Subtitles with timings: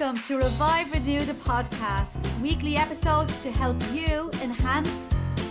[0.00, 4.90] Welcome to Revive Renew the podcast, weekly episodes to help you enhance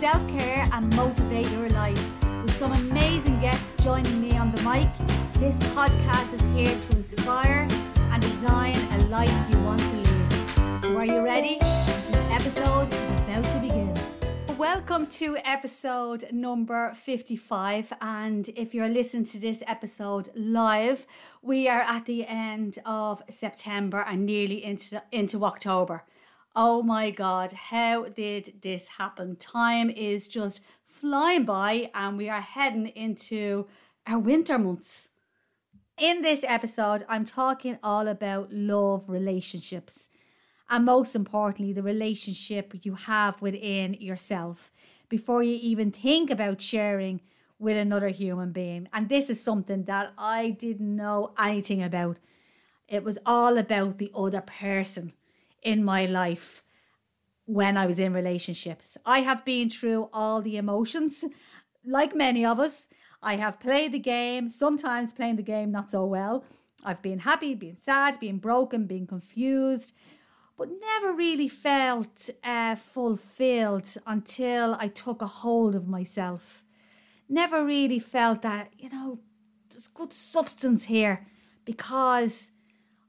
[0.00, 2.04] self care and motivate your life.
[2.42, 4.88] With some amazing guests joining me on the mic,
[5.34, 7.68] this podcast is here to inspire
[8.10, 10.82] and design a life you want to live.
[10.82, 11.58] So, are you ready?
[11.60, 13.89] This episode is about to begin.
[14.60, 17.94] Welcome to episode number 55.
[18.02, 21.06] And if you're listening to this episode live,
[21.40, 26.04] we are at the end of September and nearly into, into October.
[26.54, 29.36] Oh my God, how did this happen?
[29.36, 33.66] Time is just flying by, and we are heading into
[34.06, 35.08] our winter months.
[35.96, 40.10] In this episode, I'm talking all about love relationships
[40.70, 44.70] and most importantly, the relationship you have within yourself
[45.08, 47.20] before you even think about sharing
[47.58, 48.88] with another human being.
[48.92, 52.18] And this is something that I didn't know anything about.
[52.86, 55.12] It was all about the other person
[55.62, 56.62] in my life
[57.44, 58.96] when I was in relationships.
[59.04, 61.24] I have been through all the emotions,
[61.84, 62.88] like many of us.
[63.22, 66.44] I have played the game, sometimes playing the game not so well.
[66.84, 69.92] I've been happy, been sad, been broken, been confused,
[70.60, 76.66] but never really felt uh, fulfilled until I took a hold of myself.
[77.30, 79.20] Never really felt that, you know,
[79.70, 81.24] there's good substance here
[81.64, 82.50] because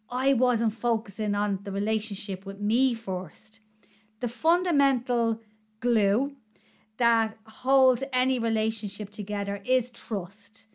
[0.10, 3.60] I wasn't focusing on the relationship with me first.
[4.22, 5.42] The fundamental
[5.82, 6.38] glue
[7.00, 10.68] that holds any relationship together is trust.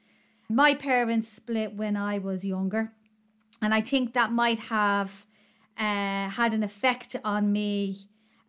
[0.50, 2.92] My parents split when I was younger,
[3.62, 5.25] and I think that might have
[5.78, 7.96] uh, had an effect on me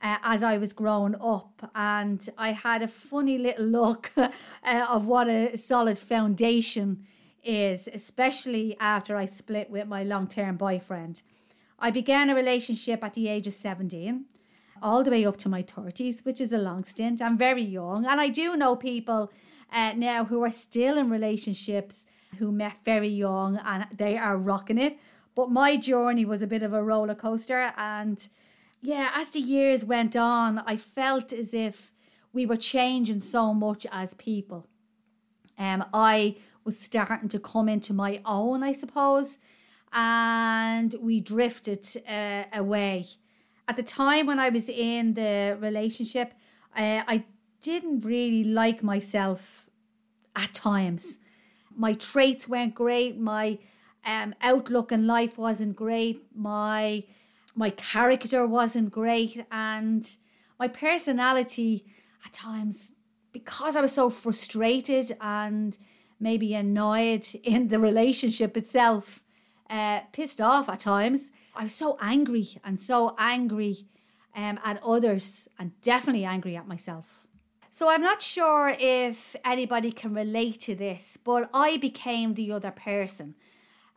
[0.02, 1.70] uh, as I was growing up.
[1.75, 4.30] And I had a funny little look uh,
[4.89, 7.05] of what a solid foundation
[7.44, 11.23] is, especially after I split with my long term boyfriend.
[11.80, 14.26] I began a relationship at the age of 17,
[14.82, 17.21] all the way up to my 30s, which is a long stint.
[17.21, 18.05] I'm very young.
[18.05, 19.32] And I do know people
[19.71, 22.05] uh, now who are still in relationships
[22.39, 24.98] who met very young and they are rocking it.
[25.37, 27.71] But my journey was a bit of a roller coaster.
[27.77, 28.27] And
[28.81, 31.92] yeah, as the years went on, I felt as if
[32.33, 34.65] we were changing so much as people.
[35.55, 39.37] Um, I was starting to come into my own, I suppose,
[39.93, 43.05] and we drifted uh, away.
[43.67, 46.33] At the time when I was in the relationship,
[46.75, 47.25] uh, I
[47.61, 49.69] didn't really like myself
[50.36, 51.19] at times.
[51.75, 53.19] My traits weren't great.
[53.19, 53.59] My
[54.08, 56.23] um, outlook in life wasn't great.
[56.34, 57.04] My
[57.54, 60.10] my character wasn't great, and
[60.60, 61.86] my personality
[62.26, 62.92] at times,
[63.34, 65.78] because I was so frustrated and
[66.20, 69.23] maybe annoyed in the relationship itself,
[69.70, 71.32] uh, pissed off at times.
[71.56, 73.88] I was so angry and so angry
[74.36, 77.26] um, at others, and definitely angry at myself.
[77.72, 82.72] So I'm not sure if anybody can relate to this, but I became the other
[82.72, 83.36] person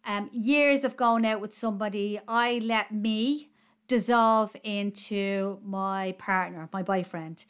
[0.05, 3.50] um, years of going out with somebody, I let me
[3.87, 7.44] dissolve into my partner, my boyfriend.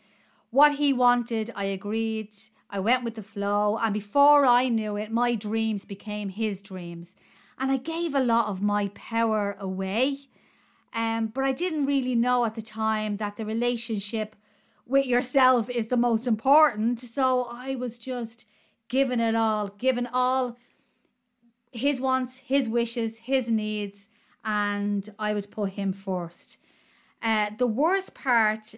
[0.51, 2.35] What he wanted, I agreed.
[2.69, 3.79] I went with the flow.
[3.81, 7.15] And before I knew it, my dreams became his dreams.
[7.59, 10.17] And I gave a lot of my power away.
[10.95, 14.35] Um, but I didn't really know at the time that the relationship
[14.87, 17.01] with yourself is the most important.
[17.01, 18.47] So I was just
[18.89, 20.57] giving it all, giving all
[21.73, 24.09] his wants, his wishes, his needs,
[24.45, 26.59] and I would put him first.
[27.23, 28.75] Uh, the worst part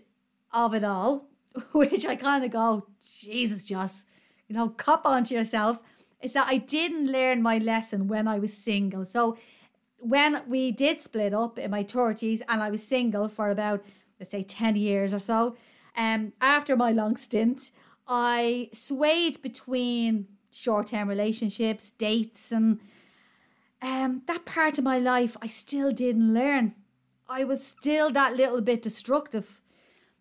[0.53, 1.29] of it all,
[1.73, 2.87] which I kind of go,
[3.21, 4.07] Jesus, just,
[4.49, 5.79] you know, cop onto yourself,
[6.21, 9.05] is that I didn't learn my lesson when I was single.
[9.05, 9.37] So
[10.01, 13.85] when we did split up in my 30s and I was single for about,
[14.19, 15.57] let's say, 10 years or so,
[15.97, 17.71] um, after my long stint,
[18.07, 22.81] I swayed between short term relationships, dates, and
[23.81, 26.75] um, that part of my life I still didn't learn.
[27.29, 29.63] I was still that little bit destructive.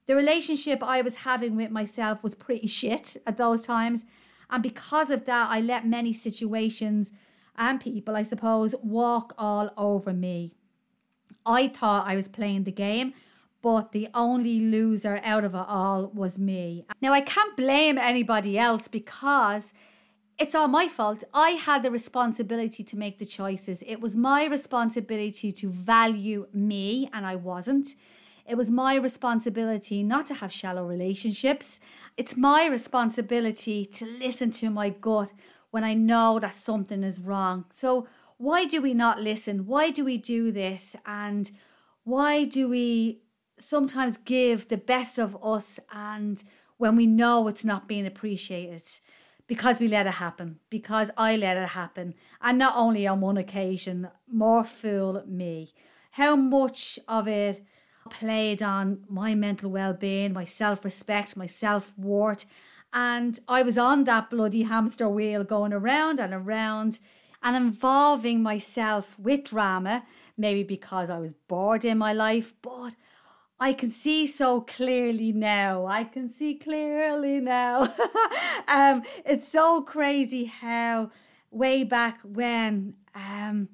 [0.07, 4.05] The relationship I was having with myself was pretty shit at those times.
[4.49, 7.11] And because of that, I let many situations
[7.55, 10.53] and people, I suppose, walk all over me.
[11.45, 13.13] I thought I was playing the game,
[13.61, 16.85] but the only loser out of it all was me.
[17.01, 19.73] Now, I can't blame anybody else because
[20.41, 21.23] it's all my fault.
[21.35, 23.83] I had the responsibility to make the choices.
[23.85, 27.89] It was my responsibility to value me, and I wasn't.
[28.47, 31.79] It was my responsibility not to have shallow relationships.
[32.17, 35.29] It's my responsibility to listen to my gut
[35.69, 37.65] when I know that something is wrong.
[37.71, 39.67] So, why do we not listen?
[39.67, 40.95] Why do we do this?
[41.05, 41.51] And
[42.03, 43.21] why do we
[43.59, 46.43] sometimes give the best of us and
[46.77, 48.89] when we know it's not being appreciated?
[49.51, 52.13] Because we let it happen, because I let it happen.
[52.39, 55.73] And not only on one occasion, more fool me.
[56.11, 57.61] How much of it
[58.09, 62.45] played on my mental well being, my self respect, my self worth.
[62.93, 66.99] And I was on that bloody hamster wheel going around and around
[67.43, 70.05] and involving myself with drama,
[70.37, 72.93] maybe because I was bored in my life, but
[73.61, 75.85] I can see so clearly now.
[75.85, 77.93] I can see clearly now.
[78.67, 81.11] um, it's so crazy how
[81.51, 83.69] way back when um,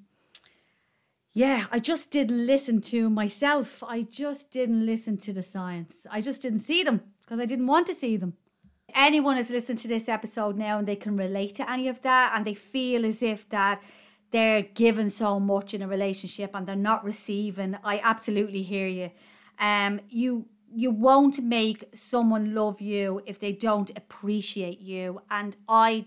[1.33, 3.81] yeah, I just didn't listen to myself.
[3.81, 5.95] I just didn't listen to the science.
[6.11, 8.33] I just didn't see them because I didn't want to see them.
[8.93, 12.33] Anyone has listened to this episode now and they can relate to any of that
[12.35, 13.81] and they feel as if that
[14.31, 17.77] they're given so much in a relationship and they're not receiving.
[17.85, 19.11] I absolutely hear you.
[19.59, 25.21] Um, you you won't make someone love you if they don't appreciate you.
[25.31, 26.05] And I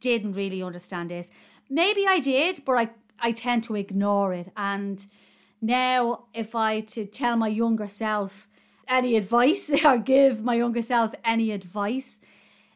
[0.00, 1.30] didn't really understand this.
[1.70, 4.52] Maybe I did, but I I tend to ignore it.
[4.56, 5.06] And
[5.60, 8.48] now, if I to tell my younger self
[8.86, 12.20] any advice or give my younger self any advice,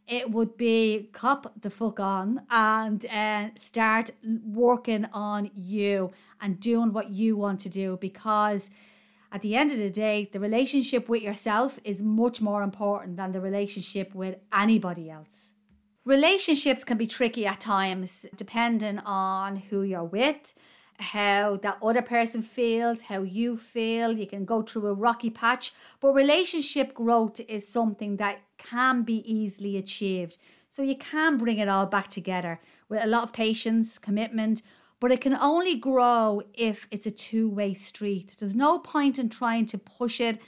[0.06, 4.11] it would be cop the fuck on and uh, start
[4.44, 6.11] working on you
[6.41, 8.70] and doing what you want to do because
[9.30, 13.32] at the end of the day, the relationship with yourself is much more important than
[13.32, 15.52] the relationship with anybody else.
[16.04, 20.54] Relationships can be tricky at times, depending on who you're with,
[20.98, 24.12] how that other person feels, how you feel.
[24.12, 29.16] You can go through a rocky patch, but relationship growth is something that can be
[29.31, 30.38] easily achieved.
[30.70, 34.62] So you can bring it all back together with a lot of patience, commitment,
[35.00, 38.34] but it can only grow if it's a two-way street.
[38.38, 40.40] There's no point in trying to push it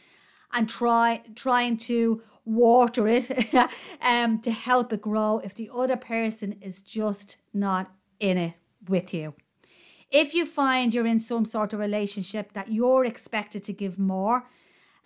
[0.52, 3.54] and try trying to water it
[4.02, 8.54] um, to help it grow if the other person is just not in it
[8.88, 9.34] with you.
[10.10, 14.44] If you find you're in some sort of relationship that you're expected to give more,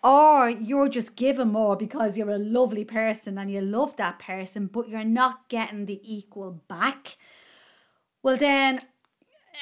[0.03, 4.67] or you're just giving more because you're a lovely person and you love that person,
[4.67, 7.17] but you're not getting the equal back,
[8.23, 8.81] well, then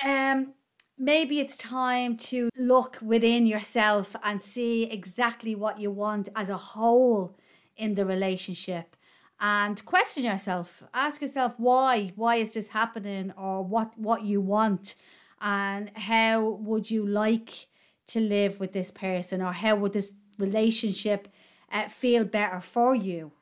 [0.05, 0.55] um,
[0.99, 6.57] maybe it's time to look within yourself and see exactly what you want as a
[6.57, 7.37] whole
[7.77, 8.97] in the relationship
[9.43, 10.85] and question yourself.
[10.95, 12.13] Ask yourself why.
[12.15, 14.95] Why is this happening or what what you want?
[15.41, 17.67] And how would you like
[18.07, 21.27] to live with this person or how would this relationship
[21.73, 23.33] uh, feel better for you?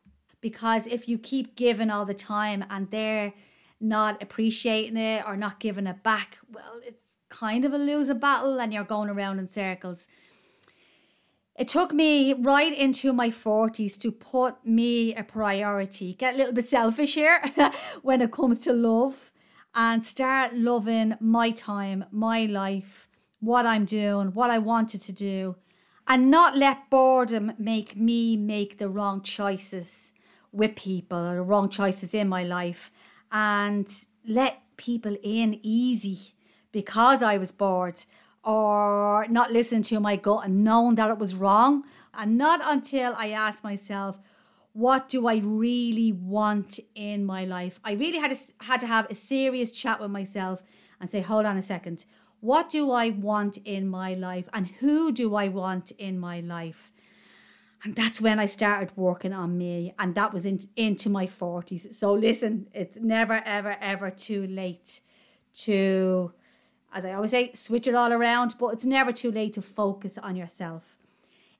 [0.40, 3.34] Because if you keep giving all the time and they're
[3.80, 8.60] not appreciating it or not giving it back well it's kind of a loser battle
[8.60, 10.06] and you're going around in circles.
[11.56, 16.52] It took me right into my 40s to put me a priority, get a little
[16.52, 17.42] bit selfish here
[18.02, 19.30] when it comes to love,
[19.74, 23.08] and start loving my time, my life,
[23.40, 25.56] what I'm doing, what I wanted to do,
[26.08, 30.12] and not let boredom make me make the wrong choices
[30.50, 32.90] with people or the wrong choices in my life,
[33.32, 33.92] and
[34.26, 36.34] let people in easy
[36.72, 38.04] because I was bored
[38.42, 41.84] or not listening to my gut and knowing that it was wrong.
[42.14, 44.18] And not until I asked myself,
[44.72, 47.80] what do I really want in my life?
[47.84, 50.62] I really had to, had to have a serious chat with myself
[51.00, 52.04] and say, hold on a second.
[52.40, 54.48] What do I want in my life?
[54.52, 56.89] And who do I want in my life?
[57.82, 59.94] And that's when I started working on me.
[59.98, 61.94] And that was in, into my 40s.
[61.94, 65.00] So listen, it's never, ever, ever too late
[65.54, 66.32] to
[66.92, 70.18] as I always say, switch it all around, but it's never too late to focus
[70.18, 70.96] on yourself.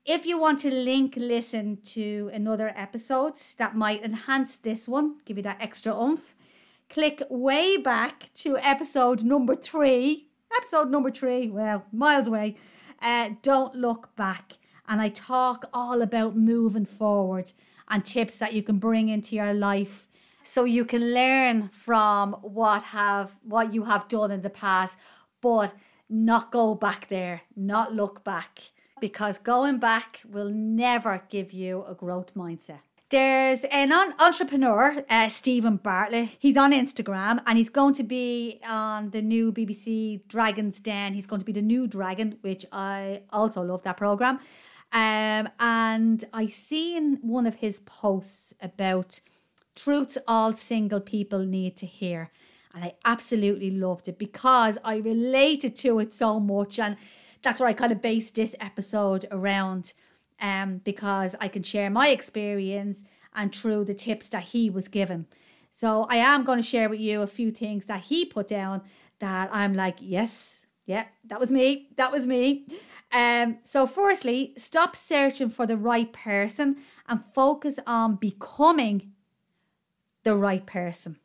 [0.05, 5.37] If you want to link listen to another episode that might enhance this one, give
[5.37, 6.35] you that extra oomph,
[6.89, 10.27] click way back to episode number three.
[10.57, 12.57] Episode number three, well, miles away.
[13.01, 14.55] Uh, don't look back.
[14.91, 17.53] And I talk all about moving forward
[17.89, 20.09] and tips that you can bring into your life
[20.45, 24.97] so you can learn from what have what you have done in the past
[25.41, 25.75] but
[26.09, 28.59] not go back there, not look back,
[29.01, 32.81] because going back will never give you a growth mindset.
[33.11, 36.31] There's an entrepreneur, uh, Steven Bartlett.
[36.39, 41.15] He's on Instagram and he's going to be on the new BBC Dragon's Den.
[41.15, 44.39] He's going to be the new dragon, which I also love that program.
[44.93, 49.21] Um, and I seen one of his posts about
[49.77, 52.31] truths all single people need to hear.
[52.75, 56.79] And I absolutely loved it because I related to it so much.
[56.79, 56.97] And
[57.43, 59.93] that's what I kind of based this episode around
[60.41, 63.05] um, because I can share my experience
[63.35, 65.27] and through the tips that he was given.
[65.71, 68.83] So I am going to share with you a few things that he put down
[69.21, 71.89] that I'm like, yes, yeah, that was me.
[71.97, 72.67] That was me.
[73.13, 76.77] Um, so, firstly, stop searching for the right person
[77.09, 79.13] and focus on becoming
[80.23, 81.17] the right person.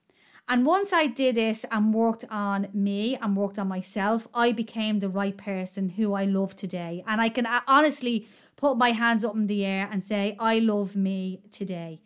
[0.48, 5.00] And once I did this and worked on me and worked on myself, I became
[5.00, 7.04] the right person who I love today.
[7.08, 10.60] And I can uh, honestly put my hands up in the air and say, I
[10.60, 12.02] love me today.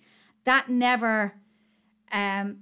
[0.46, 1.34] That never
[2.14, 2.60] um,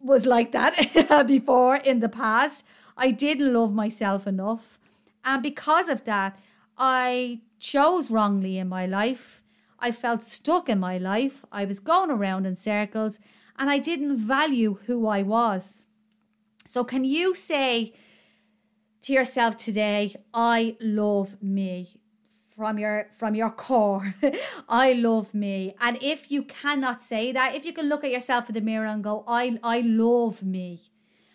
[0.00, 2.64] was like that before in the past.
[2.96, 4.78] I didn't love myself enough.
[5.22, 6.38] And because of that,
[6.80, 9.42] I chose wrongly in my life.
[9.78, 11.44] I felt stuck in my life.
[11.52, 13.18] I was going around in circles
[13.58, 15.86] and I didn't value who I was.
[16.66, 17.92] So, can you say
[19.02, 22.00] to yourself today, I love me?
[22.56, 24.14] From your from your core,
[24.68, 25.74] I love me.
[25.80, 28.86] And if you cannot say that, if you can look at yourself in the mirror
[28.86, 30.80] and go, I I love me.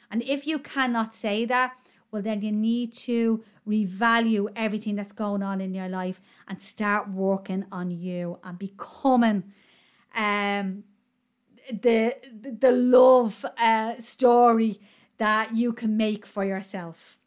[0.09, 1.73] And if you cannot say that,
[2.15, 7.09] well then you need to revalue everything that's going on in your life and start
[7.09, 9.43] working on you and becoming
[10.15, 10.85] um
[11.69, 12.15] the
[12.61, 14.79] the love uh, story
[15.17, 17.17] that you can make for yourself.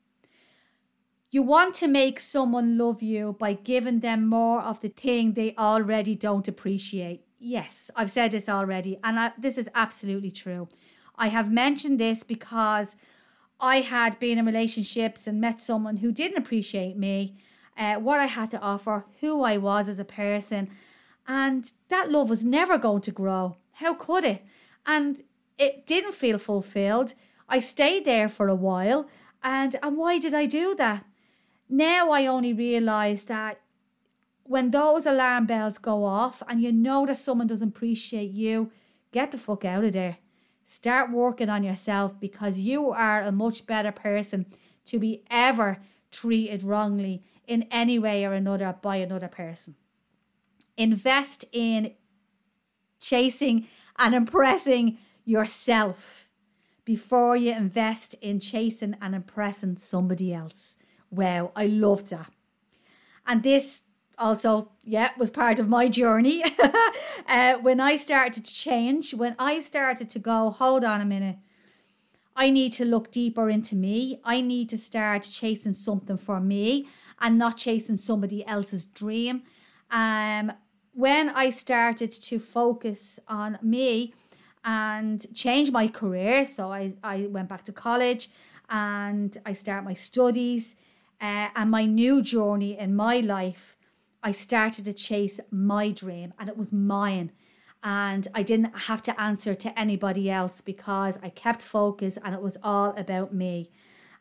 [1.31, 5.55] You want to make someone love you by giving them more of the thing they
[5.57, 7.27] already don't appreciate.
[7.39, 10.69] Yes, I've said this already, and I, this is absolutely true.
[11.17, 12.97] I have mentioned this because
[13.61, 17.37] I had been in relationships and met someone who didn't appreciate me,
[17.77, 20.71] uh, what I had to offer, who I was as a person,
[21.27, 23.57] and that love was never going to grow.
[23.73, 24.45] How could it?
[24.87, 25.23] And
[25.59, 27.15] it didn't feel fulfilled.
[27.49, 29.09] I stayed there for a while.
[29.43, 31.05] And, and why did I do that?
[31.69, 33.61] Now I only realize that
[34.45, 38.73] when those alarm bells go off and you know that someone doesn't appreciate you,
[39.13, 40.17] get the fuck out of there.
[40.71, 44.45] Start working on yourself because you are a much better person
[44.85, 45.79] to be ever
[46.11, 49.77] treated wrongly in any way or another by another person.
[50.77, 51.95] Invest in
[53.01, 53.67] chasing
[53.99, 56.29] and impressing yourself
[56.85, 60.77] before you invest in chasing and impressing somebody else.
[61.11, 62.31] Wow, I loved that.
[63.27, 63.85] And this
[64.19, 66.43] also, yeah, was part of my journey.
[67.29, 71.37] uh, when I started to change, when I started to go, hold on a minute,
[72.37, 74.21] I need to look deeper into me.
[74.25, 76.87] I need to start chasing something for me
[77.21, 79.43] and not chasing somebody else's dream.
[79.91, 80.53] Um,
[80.93, 84.15] when I started to focus on me
[84.65, 88.29] and change my career, so I, I went back to college
[88.69, 90.77] and I start my studies
[91.21, 93.77] uh, and my new journey in my life,
[94.23, 97.33] I started to chase my dream and it was mine.
[97.83, 102.43] And I didn't have to answer to anybody else because I kept focus and it
[102.43, 103.71] was all about me.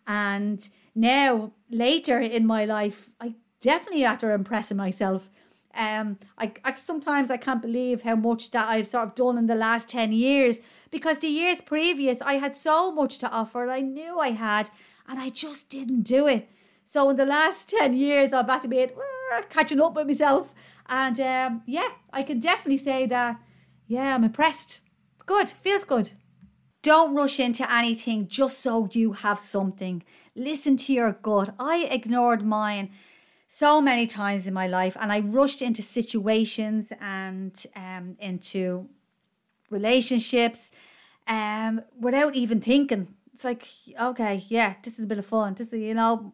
[0.06, 5.30] And now, later in my life, I definitely after impressing myself
[5.77, 9.46] um, I, I sometimes I can't believe how much that I've sort of done in
[9.46, 13.82] the last 10 years because the years previous I had so much to offer I
[13.82, 14.70] knew I had
[15.08, 16.50] and I just didn't do it.
[16.84, 18.88] So in the last 10 years I'm back to be uh,
[19.50, 20.54] catching up with myself
[20.88, 23.40] and um, yeah, I can definitely say that
[23.88, 24.82] yeah, I'm impressed.
[25.16, 26.12] It's good, feels good.
[26.82, 30.04] Don't rush into anything just so you have something.
[30.36, 31.56] Listen to your gut.
[31.60, 32.92] I ignored mine
[33.48, 38.90] so many times in my life, and I rushed into situations and um, into
[39.70, 40.70] relationships
[41.28, 43.16] um, without even thinking.
[43.34, 43.68] It's like,
[44.00, 45.54] okay, yeah, this is a bit of fun.
[45.54, 46.34] This is, you know,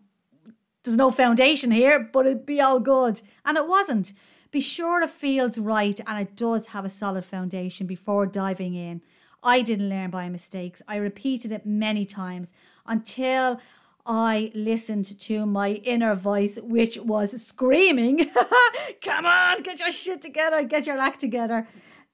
[0.83, 3.21] there's no foundation here, but it'd be all good.
[3.45, 4.13] And it wasn't.
[4.51, 9.01] Be sure it feels right and it does have a solid foundation before diving in.
[9.41, 10.81] I didn't learn by mistakes.
[10.87, 12.53] I repeated it many times
[12.85, 13.59] until
[14.05, 18.29] I listened to my inner voice, which was screaming,
[19.01, 21.67] Come on, get your shit together, get your act together.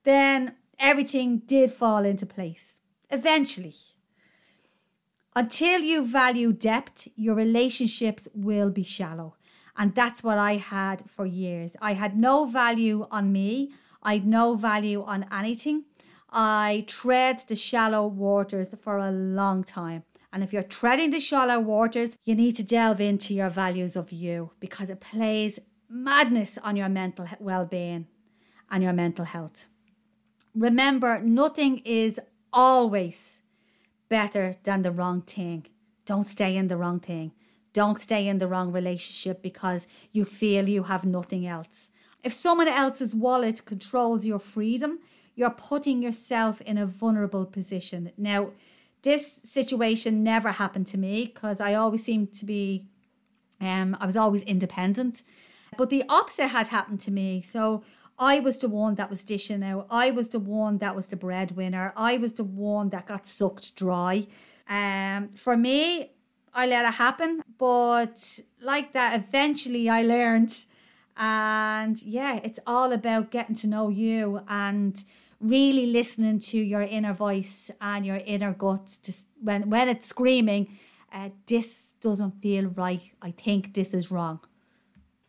[0.04, 2.80] Then everything did fall into place.
[3.10, 3.74] Eventually.
[5.36, 9.36] Until you value depth, your relationships will be shallow.
[9.76, 11.76] And that's what I had for years.
[11.80, 13.72] I had no value on me,
[14.02, 15.84] I had no value on anything.
[16.32, 20.04] I tread the shallow waters for a long time.
[20.32, 24.12] And if you're treading the shallow waters, you need to delve into your values of
[24.12, 25.58] you because it plays
[25.88, 28.06] madness on your mental well being
[28.70, 29.68] and your mental health.
[30.54, 32.20] Remember, nothing is
[32.52, 33.39] always
[34.10, 35.66] better than the wrong thing.
[36.04, 37.32] Don't stay in the wrong thing.
[37.72, 41.90] Don't stay in the wrong relationship because you feel you have nothing else.
[42.22, 44.98] If someone else's wallet controls your freedom,
[45.36, 48.12] you're putting yourself in a vulnerable position.
[48.18, 48.50] Now,
[49.02, 52.88] this situation never happened to me because I always seemed to be,
[53.60, 55.22] um, I was always independent.
[55.76, 57.42] But the opposite had happened to me.
[57.42, 57.84] So
[58.20, 59.86] I was the one that was dishing out.
[59.90, 61.94] I was the one that was the breadwinner.
[61.96, 64.26] I was the one that got sucked dry.
[64.68, 66.10] Um, for me,
[66.52, 67.42] I let it happen.
[67.58, 70.54] But like that, eventually I learned.
[71.16, 75.02] And yeah, it's all about getting to know you and
[75.40, 78.98] really listening to your inner voice and your inner gut.
[79.02, 80.68] Just when when it's screaming,
[81.10, 83.12] uh, this doesn't feel right.
[83.22, 84.40] I think this is wrong.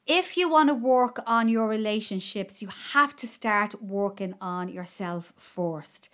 [0.07, 5.31] If you want to work on your relationships, you have to start working on yourself
[5.37, 6.09] first.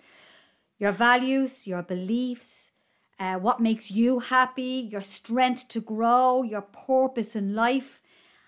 [0.78, 2.70] Your values, your beliefs,
[3.18, 8.00] uh, what makes you happy, your strength to grow, your purpose in life.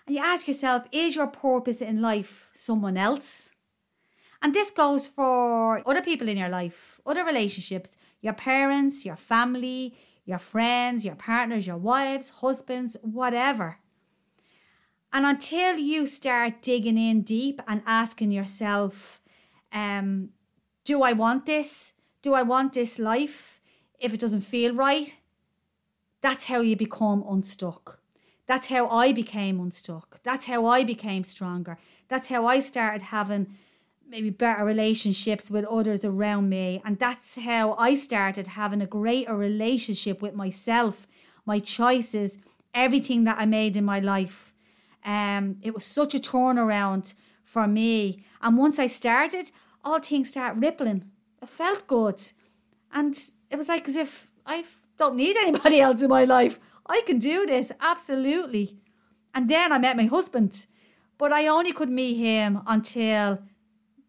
[0.05, 3.49] And you ask yourself, is your purpose in life someone else?
[4.43, 9.95] And this goes for other people in your life, other relationships, your parents, your family,
[10.23, 13.80] your friends, your partners, your wives, husbands, whatever.
[15.13, 19.21] And until you start digging in deep and asking yourself,
[19.73, 20.29] um,
[20.85, 21.93] do I want this?
[22.21, 23.59] Do I want this life?
[23.99, 25.15] If it doesn't feel right,
[26.21, 27.99] that's how you become unstuck.
[28.47, 30.21] That's how I became unstuck.
[30.23, 31.77] That's how I became stronger.
[32.07, 33.55] That's how I started having
[34.07, 36.81] maybe better relationships with others around me.
[36.83, 41.07] And that's how I started having a greater relationship with myself,
[41.45, 42.37] my choices,
[42.73, 44.50] everything that I made in my life.
[45.05, 48.23] Um, it was such a turnaround for me.
[48.41, 49.51] And once I started,
[49.83, 51.05] all things start rippling.
[51.41, 52.21] It felt good.
[52.93, 53.17] And
[53.49, 54.63] it was like as if I
[54.97, 56.59] don't need anybody else in my life.
[56.87, 58.77] I can do this, absolutely.
[59.33, 60.65] And then I met my husband.
[61.17, 63.39] But I only could meet him until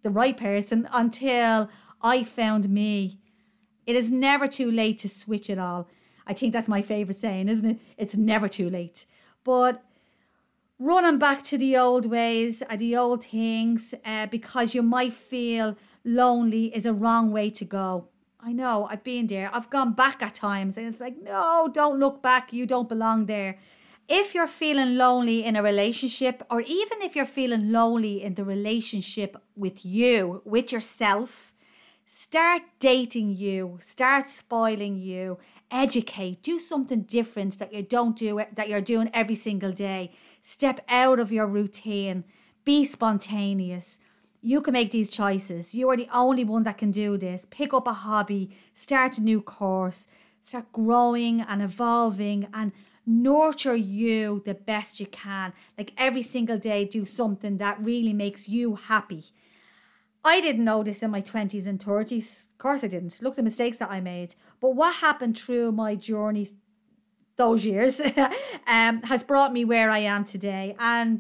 [0.03, 1.69] the right person until
[2.01, 3.21] I found me.
[3.87, 5.89] It is never too late to switch it all.
[6.27, 7.79] I think that's my favourite saying, isn't it?
[7.97, 9.07] It's never too late.
[9.45, 9.83] But
[10.83, 15.77] running back to the old ways, uh, the old things, uh, because you might feel
[16.05, 18.09] lonely is a wrong way to go.
[18.41, 19.49] I know, I've been there.
[19.53, 22.53] I've gone back at times and it's like, no, don't look back.
[22.53, 23.59] You don't belong there
[24.09, 28.45] if you're feeling lonely in a relationship, or even if you're feeling lonely in the
[28.45, 31.53] relationship with you, with yourself,
[32.05, 35.39] start dating you, start spoiling you,
[35.71, 40.11] educate, do something different that you don't do, that you're doing every single day.
[40.45, 42.25] Step out of your routine,
[42.65, 44.01] be spontaneous.
[44.41, 45.73] You can make these choices.
[45.73, 47.47] You are the only one that can do this.
[47.49, 50.09] Pick up a hobby, start a new course,
[50.43, 52.73] start growing and evolving and
[53.07, 55.53] nurture you the best you can.
[55.79, 59.27] Like every single day, do something that really makes you happy.
[60.25, 62.47] I didn't know this in my 20s and 30s.
[62.47, 63.21] Of course, I didn't.
[63.23, 64.35] Look at the mistakes that I made.
[64.61, 66.49] But what happened through my journey
[67.43, 68.01] those years
[68.77, 70.77] um, has brought me where I am today.
[70.79, 71.19] And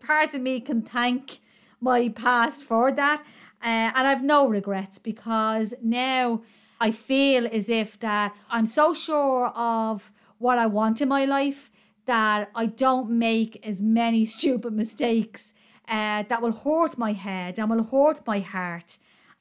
[0.00, 1.40] part of me can thank
[1.78, 3.20] my past for that.
[3.62, 6.42] Uh, and I've no regrets because now
[6.80, 11.70] I feel as if that I'm so sure of what I want in my life
[12.06, 15.52] that I don't make as many stupid mistakes
[15.86, 18.90] uh, that will hurt my head and will hurt my heart.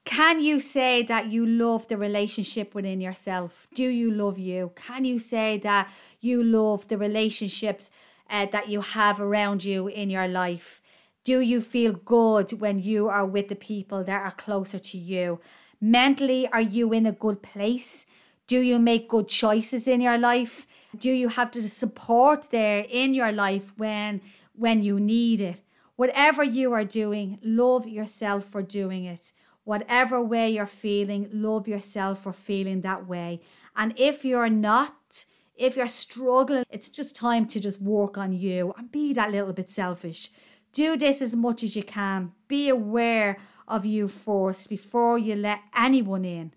[0.07, 3.67] Can you say that you love the relationship within yourself?
[3.73, 4.71] Do you love you?
[4.73, 5.91] Can you say that
[6.21, 7.91] you love the relationships
[8.29, 10.81] uh, that you have around you in your life?
[11.25, 15.41] Do you feel good when you are with the people that are closer to you?
[15.81, 18.05] Mentally, are you in a good place?
[18.47, 20.65] Do you make good choices in your life?
[20.97, 24.21] Do you have the support there in your life when
[24.55, 25.59] when you need it?
[25.97, 29.33] Whatever you are doing, love yourself for doing it.
[29.67, 33.41] Whatever way you're feeling, love yourself for feeling that way.
[33.75, 35.25] And if you're not,
[35.57, 39.51] if you're struggling, it's just time to just work on you and be that little
[39.51, 40.29] bit selfish.
[40.71, 42.31] Do this as much as you can.
[42.47, 46.53] Be aware of you first before you let anyone in.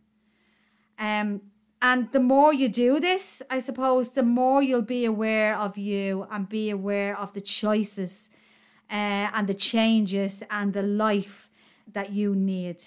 [0.97, 1.41] Um,
[1.83, 6.29] and the more you do this, I suppose, the more you'll be aware of you
[6.31, 8.31] and be aware of the choices
[8.89, 11.49] uh, and the changes and the life
[11.93, 12.81] that you need.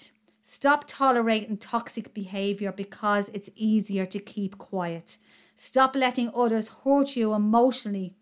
[0.46, 5.16] Stop tolerating toxic behavior because it's easier to keep quiet.
[5.56, 8.14] Stop letting others hurt you emotionally.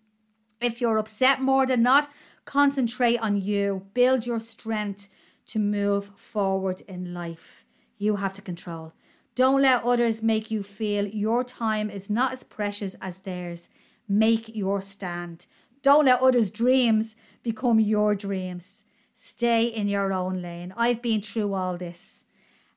[0.60, 2.08] If you're upset more than not,
[2.44, 3.88] concentrate on you.
[3.92, 5.08] Build your strength
[5.46, 7.64] to move forward in life.
[7.98, 8.92] You have to control.
[9.34, 13.68] Don't let others make you feel your time is not as precious as theirs.
[14.08, 15.46] Make your stand.
[15.82, 18.84] Don't let others' dreams become your dreams.
[19.24, 20.74] Stay in your own lane.
[20.76, 22.24] I've been through all this.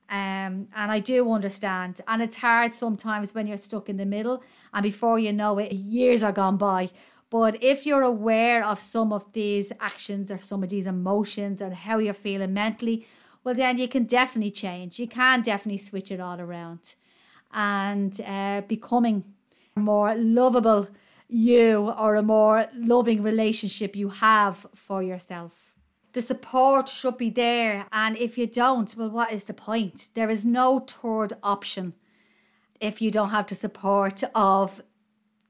[0.08, 2.00] Um, and I do understand.
[2.06, 5.72] And it's hard sometimes when you're stuck in the middle, and before you know it,
[5.72, 6.90] years are gone by.
[7.30, 11.74] But if you're aware of some of these actions or some of these emotions and
[11.74, 13.08] how you're feeling mentally,
[13.42, 15.00] well, then you can definitely change.
[15.00, 16.94] You can definitely switch it all around
[17.52, 19.24] and uh, becoming
[19.76, 20.86] a more lovable
[21.28, 25.65] you or a more loving relationship you have for yourself.
[26.16, 30.08] The support should be there, and if you don't, well, what is the point?
[30.14, 31.92] There is no third option
[32.80, 34.80] if you don't have the support of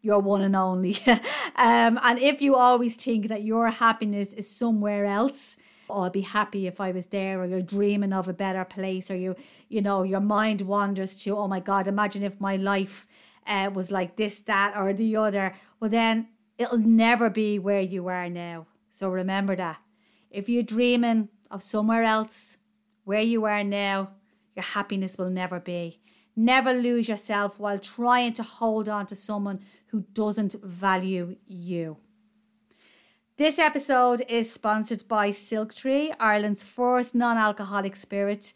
[0.03, 0.99] your one and only.
[1.07, 5.57] um, and if you always think that your happiness is somewhere else,
[5.89, 9.09] oh, I'd be happy if I was there, or you're dreaming of a better place,
[9.09, 9.37] or you,
[9.69, 13.07] you know, your mind wanders to, oh my God, imagine if my life
[13.47, 15.55] uh, was like this, that, or the other.
[15.79, 16.27] Well, then
[16.59, 18.67] it'll never be where you are now.
[18.91, 19.79] So remember that.
[20.37, 22.59] If you're dreaming of somewhere else,
[23.05, 24.11] where you are now,
[24.55, 26.03] your happiness will never be.
[26.37, 31.97] Never lose yourself while trying to hold on to someone who doesn't value you.
[33.39, 38.53] This episode is sponsored by Silk Tree, Ireland's first non alcoholic spirit.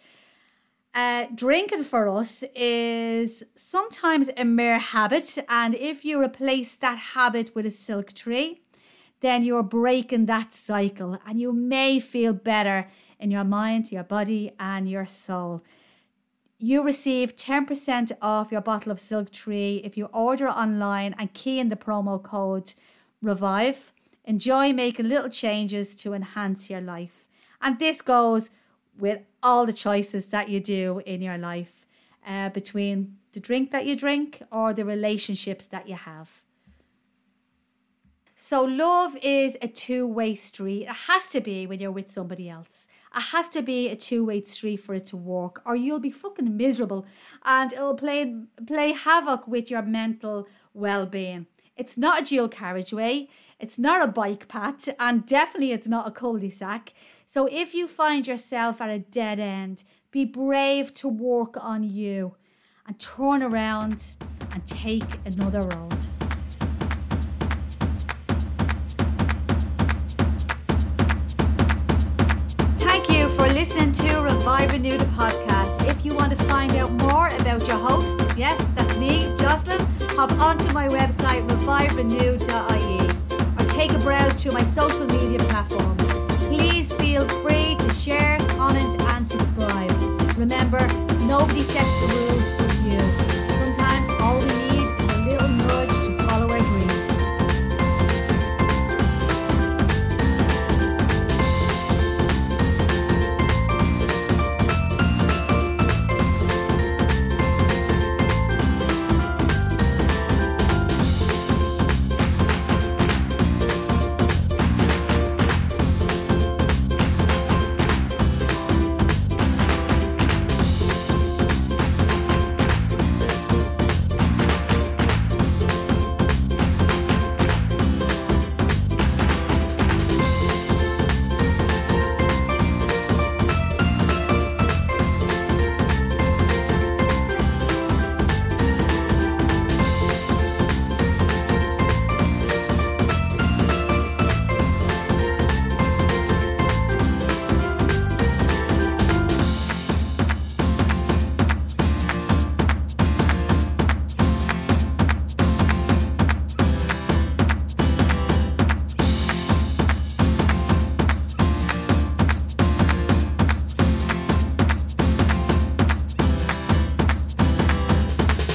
[0.92, 7.54] Uh, drinking for us is sometimes a mere habit, and if you replace that habit
[7.54, 8.59] with a silk tree,
[9.20, 14.52] then you're breaking that cycle and you may feel better in your mind, your body,
[14.58, 15.62] and your soul
[16.62, 21.58] you receive 10% off your bottle of Silk Tree if you order online and key
[21.58, 22.74] in the promo code
[23.22, 23.94] REVIVE.
[24.26, 27.26] Enjoy making little changes to enhance your life.
[27.62, 28.50] And this goes
[28.98, 31.86] with all the choices that you do in your life
[32.26, 36.42] uh, between the drink that you drink or the relationships that you have.
[38.50, 40.82] So, love is a two way street.
[40.82, 42.88] It has to be when you're with somebody else.
[43.14, 46.56] It has to be a two-way street for it to work, or you'll be fucking
[46.56, 47.06] miserable,
[47.44, 48.34] and it'll play
[48.66, 51.46] play havoc with your mental well-being.
[51.76, 53.28] It's not a dual carriageway,
[53.60, 56.92] it's not a bike path, and definitely it's not a cul-de-sac.
[57.28, 62.34] So if you find yourself at a dead end, be brave to work on you
[62.84, 64.14] and turn around
[64.50, 66.19] and take another road.
[74.72, 75.88] Renew the podcast.
[75.88, 79.80] If you want to find out more about your host, yes, that's me, Jocelyn,
[80.10, 83.00] hop onto my website reviverenew.ie
[83.58, 86.02] or take a browse through my social media platforms.
[86.46, 89.90] Please feel free to share, comment, and subscribe.
[90.38, 90.86] Remember,
[91.26, 92.59] nobody sets the rules